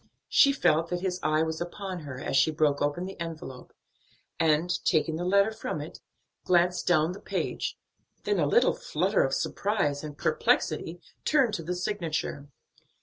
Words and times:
She 0.29 0.51
felt 0.51 0.89
that 0.89 1.01
his 1.01 1.19
eye 1.21 1.43
was 1.43 1.61
upon 1.61 1.99
her 1.99 2.19
as 2.19 2.35
she 2.35 2.49
broke 2.49 2.81
open 2.81 3.05
the 3.05 3.19
envelope 3.21 3.71
and, 4.39 4.71
taking 4.83 5.15
the 5.15 5.23
letter 5.23 5.51
from 5.51 5.79
it, 5.79 5.99
glanced 6.43 6.87
down 6.87 7.11
the 7.11 7.19
page, 7.19 7.77
then 8.23 8.37
in 8.37 8.41
a 8.43 8.47
little 8.47 8.73
flutter 8.73 9.21
of 9.23 9.31
surprise 9.35 10.03
and 10.03 10.17
perplexity 10.17 10.99
turned 11.23 11.53
to 11.53 11.61
the 11.63 11.75
signature. 11.75 12.47